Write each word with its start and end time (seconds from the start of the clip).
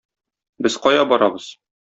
Без 0.67 0.79
кая 0.87 1.05
барабыз? 1.13 1.53